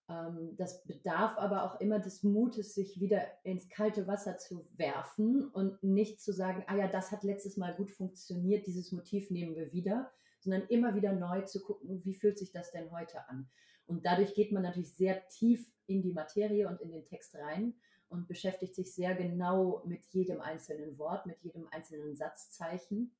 [0.07, 5.49] Ähm, das bedarf aber auch immer des Mutes, sich wieder ins kalte Wasser zu werfen
[5.49, 9.55] und nicht zu sagen, ah ja, das hat letztes Mal gut funktioniert, dieses Motiv nehmen
[9.55, 13.49] wir wieder, sondern immer wieder neu zu gucken, wie fühlt sich das denn heute an.
[13.87, 17.73] Und dadurch geht man natürlich sehr tief in die Materie und in den Text rein
[18.09, 23.15] und beschäftigt sich sehr genau mit jedem einzelnen Wort, mit jedem einzelnen Satzzeichen,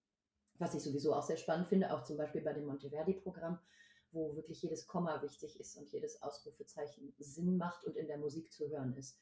[0.60, 3.60] was ich sowieso auch sehr spannend finde, auch zum Beispiel bei dem Monteverdi-Programm,
[4.12, 8.52] wo wirklich jedes Komma wichtig ist und jedes Ausrufezeichen Sinn macht und in der Musik
[8.52, 9.20] zu hören ist.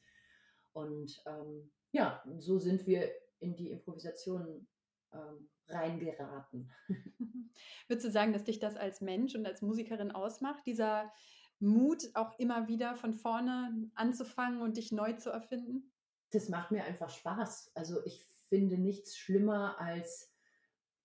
[0.72, 4.66] Und ähm, ja, so sind wir in die Improvisation
[5.12, 6.70] ähm, reingeraten.
[7.88, 11.12] Würdest du sagen, dass dich das als Mensch und als Musikerin ausmacht, dieser
[11.58, 15.92] Mut, auch immer wieder von vorne anzufangen und dich neu zu erfinden?
[16.30, 17.72] Das macht mir einfach Spaß.
[17.74, 20.32] Also ich finde nichts schlimmer als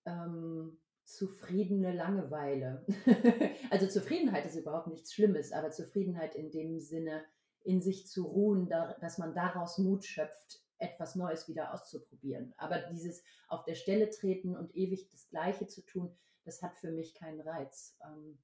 [0.05, 2.85] ähm, zufriedene Langeweile.
[3.69, 7.23] also Zufriedenheit ist überhaupt nichts Schlimmes, aber Zufriedenheit in dem Sinne,
[7.63, 12.53] in sich zu ruhen, da, dass man daraus Mut schöpft, etwas Neues wieder auszuprobieren.
[12.57, 16.91] Aber dieses auf der Stelle treten und ewig das Gleiche zu tun, das hat für
[16.91, 17.97] mich keinen Reiz.
[18.03, 18.39] Ähm,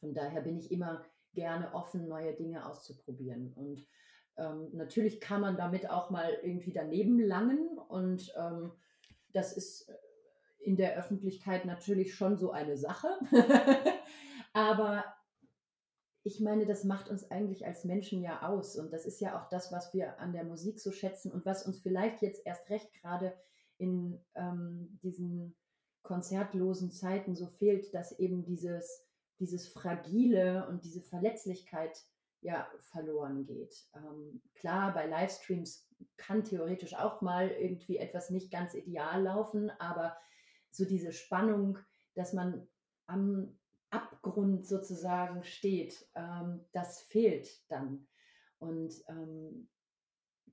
[0.00, 3.52] von daher bin ich immer gerne offen, neue Dinge auszuprobieren.
[3.54, 3.86] Und
[4.36, 7.78] ähm, natürlich kann man damit auch mal irgendwie daneben langen.
[7.88, 8.72] Und ähm,
[9.32, 9.94] das ist äh,
[10.60, 13.08] in der Öffentlichkeit natürlich schon so eine Sache.
[14.52, 15.04] Aber
[16.24, 18.76] ich meine, das macht uns eigentlich als Menschen ja aus.
[18.76, 21.66] Und das ist ja auch das, was wir an der Musik so schätzen und was
[21.66, 23.34] uns vielleicht jetzt erst recht gerade
[23.78, 25.56] in ähm, diesen
[26.02, 29.04] konzertlosen Zeiten so fehlt, dass eben dieses
[29.42, 32.00] dieses Fragile und diese Verletzlichkeit
[32.42, 33.74] ja verloren geht.
[33.94, 40.16] Ähm, klar, bei Livestreams kann theoretisch auch mal irgendwie etwas nicht ganz ideal laufen, aber
[40.70, 41.78] so diese Spannung,
[42.14, 42.68] dass man
[43.06, 43.58] am
[43.90, 48.06] Abgrund sozusagen steht, ähm, das fehlt dann.
[48.58, 49.68] Und ähm,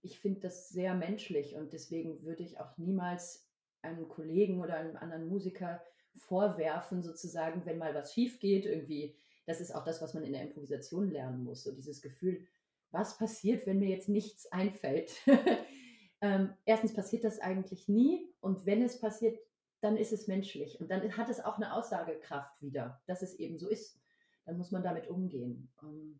[0.01, 3.47] ich finde das sehr menschlich und deswegen würde ich auch niemals
[3.83, 5.79] einem Kollegen oder einem anderen Musiker
[6.19, 10.33] vorwerfen, sozusagen, wenn mal was schief geht, irgendwie, das ist auch das, was man in
[10.33, 11.63] der Improvisation lernen muss.
[11.63, 12.45] So dieses Gefühl,
[12.91, 15.11] was passiert, wenn mir jetzt nichts einfällt?
[16.21, 19.39] ähm, erstens passiert das eigentlich nie und wenn es passiert,
[19.81, 23.57] dann ist es menschlich und dann hat es auch eine Aussagekraft wieder, dass es eben
[23.57, 23.99] so ist.
[24.45, 25.71] Dann muss man damit umgehen.
[25.81, 26.19] Ähm,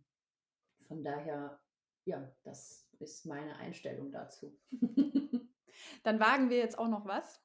[0.87, 1.59] von daher,
[2.05, 4.57] ja, das ist meine Einstellung dazu.
[6.03, 7.43] dann wagen wir jetzt auch noch was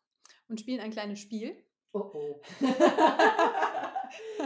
[0.49, 1.57] und spielen ein kleines Spiel.
[1.97, 2.43] Oh oh.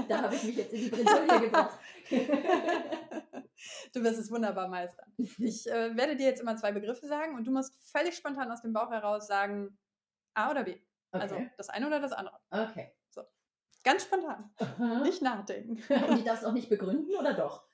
[0.07, 1.79] da habe ich mich jetzt in die Bredouille gebracht.
[2.11, 5.11] du wirst es wunderbar meistern.
[5.17, 8.61] Ich äh, werde dir jetzt immer zwei Begriffe sagen und du musst völlig spontan aus
[8.61, 9.79] dem Bauch heraus sagen
[10.35, 10.79] A oder B.
[11.11, 11.45] Also okay.
[11.45, 12.39] Also das eine oder das andere.
[12.51, 12.93] Okay.
[13.09, 13.23] So.
[13.83, 14.53] Ganz spontan.
[14.59, 15.01] Aha.
[15.01, 15.83] Nicht nachdenken.
[16.09, 17.67] Und die darfst auch nicht begründen oder doch?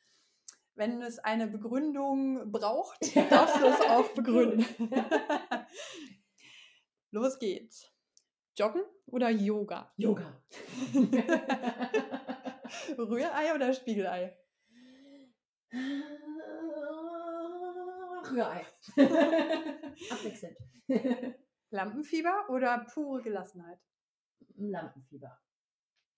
[0.76, 4.64] Wenn es eine Begründung braucht, darfst du es auch begründen.
[7.10, 7.93] Los geht's.
[8.57, 9.93] Joggen oder Yoga?
[9.97, 10.40] Yoga.
[12.99, 14.37] Rührei oder Spiegelei?
[18.31, 18.67] Rührei.
[20.11, 20.59] Abwechselnd.
[21.71, 23.79] Lampenfieber oder pure Gelassenheit?
[24.57, 25.40] Lampenfieber.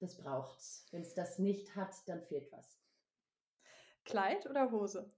[0.01, 0.87] Das braucht's.
[0.93, 2.79] Wenn es das nicht hat, dann fehlt was.
[4.05, 5.11] Kleid oder Hose?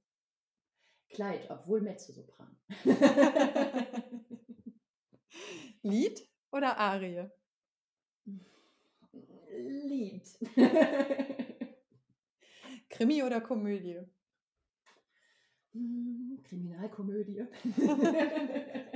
[1.08, 2.56] Kleid, obwohl Mezzosopran.
[5.82, 7.30] Lied oder Arie?
[9.50, 10.26] Lied.
[12.90, 14.00] Krimi oder Komödie?
[15.72, 17.46] Hm, Kriminalkomödie.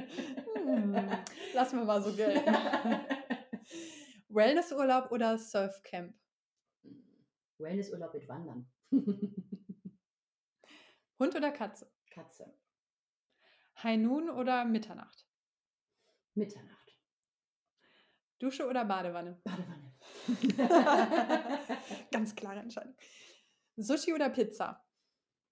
[1.55, 2.45] lassen wir mal so gelten.
[4.29, 6.15] Wellnessurlaub oder Surfcamp?
[7.59, 8.67] Wellnessurlaub mit Wandern.
[11.19, 11.91] Hund oder Katze?
[12.11, 12.53] Katze.
[13.83, 15.27] High Noon oder Mitternacht?
[16.35, 16.82] Mitternacht.
[18.43, 19.41] Dusche oder Badewanne?
[19.45, 19.93] Badewanne.
[22.11, 22.97] Ganz klare Entscheidung.
[23.77, 24.85] Sushi oder Pizza?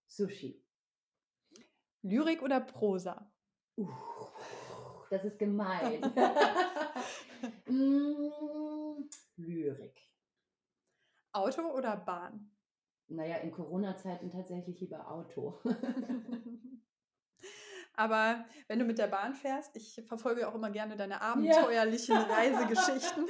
[0.08, 0.60] Sushi.
[2.02, 3.30] Lyrik oder Prosa?
[3.76, 3.86] Uh,
[5.08, 6.00] das ist gemein.
[7.66, 10.00] mm, Lyrik.
[11.32, 12.50] Auto oder Bahn?
[13.06, 15.60] Naja, in Corona-Zeiten tatsächlich lieber Auto.
[17.94, 22.22] Aber wenn du mit der Bahn fährst, ich verfolge auch immer gerne deine abenteuerlichen ja.
[22.30, 23.26] Reisegeschichten.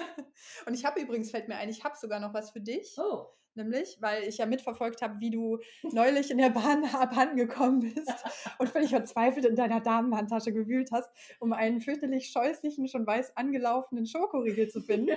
[0.67, 2.95] Und ich habe übrigens, fällt mir ein, ich habe sogar noch was für dich.
[2.99, 5.59] Oh nämlich, weil ich ja mitverfolgt habe, wie du
[5.93, 8.25] neulich in der Bahn abhandengekommen bist
[8.59, 14.07] und völlig verzweifelt in deiner Damenhandtasche gewühlt hast, um einen fürchterlich scheußlichen, schon weiß angelaufenen
[14.07, 15.17] Schokoriegel zu finden.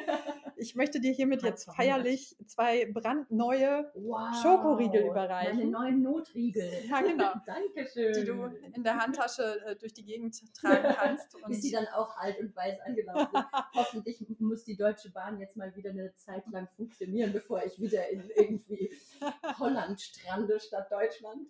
[0.55, 5.57] Ich möchte dir hiermit jetzt feierlich zwei brandneue wow, Schokoriegel überreichen.
[5.57, 6.69] Meine neuen Notriegel.
[6.89, 7.33] Ja, genau.
[7.45, 8.13] Dankeschön.
[8.13, 11.35] Die du in der Handtasche äh, durch die Gegend tragen kannst.
[11.35, 13.45] Und Bis die dann auch alt und weiß angelaufen sind.
[13.75, 18.09] Hoffentlich muss die Deutsche Bahn jetzt mal wieder eine Zeit lang funktionieren, bevor ich wieder
[18.09, 18.91] in irgendwie
[19.59, 21.47] Holland strande statt Deutschland.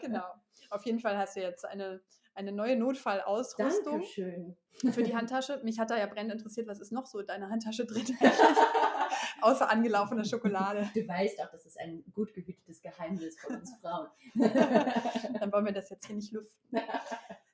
[0.00, 0.24] genau.
[0.70, 2.00] Auf jeden Fall hast du jetzt eine,
[2.34, 4.00] eine neue Notfallausrüstung.
[4.00, 4.56] Dankeschön.
[4.90, 5.60] Für die Handtasche.
[5.64, 8.04] Mich hat da ja brennend interessiert, was ist noch so in deiner Handtasche drin?
[9.42, 10.88] Außer angelaufene Schokolade.
[10.94, 14.08] Du weißt auch, das ist ein gut gehütetes Geheimnis von uns Frauen.
[14.34, 16.80] Dann wollen wir das jetzt hier nicht lüften.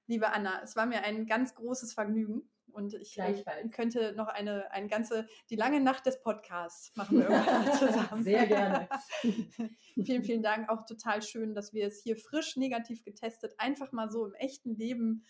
[0.07, 2.49] Liebe Anna, es war mir ein ganz großes Vergnügen.
[2.73, 7.29] Und ich äh, könnte noch eine, eine ganze, die lange Nacht des Podcasts machen wir
[7.31, 8.23] irgendwann zusammen.
[8.23, 8.89] Sehr gerne.
[10.05, 10.69] vielen, vielen Dank.
[10.69, 14.77] Auch total schön, dass wir es hier frisch negativ getestet, einfach mal so im echten
[14.77, 15.25] Leben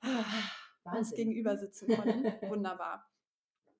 [0.00, 0.98] Wahnsinn.
[0.98, 2.24] uns gegenüber sitzen konnten.
[2.48, 3.10] Wunderbar.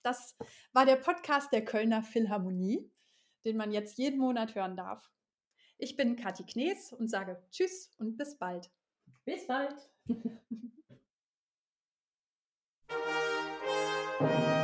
[0.02, 0.36] Das
[0.72, 2.90] war der Podcast der Kölner Philharmonie,
[3.44, 5.10] den man jetzt jeden Monat hören darf.
[5.78, 8.70] Ich bin Kathi Knees und sage Tschüss und bis bald.
[9.24, 9.76] Bis bald.
[12.88, 14.55] Música